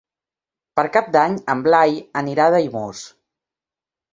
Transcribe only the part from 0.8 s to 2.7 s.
Cap d'Any en Blai anirà a